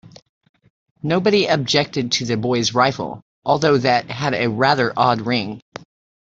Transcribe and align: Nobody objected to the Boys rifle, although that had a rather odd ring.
Nobody 1.03 1.45
objected 1.45 2.13
to 2.13 2.25
the 2.25 2.35
Boys 2.35 2.73
rifle, 2.73 3.21
although 3.45 3.77
that 3.77 4.09
had 4.09 4.33
a 4.33 4.49
rather 4.49 4.91
odd 4.97 5.21
ring. 5.21 5.61